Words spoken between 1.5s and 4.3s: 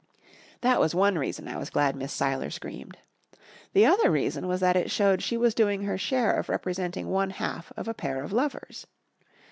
was glad Miss Seiler screamed. The other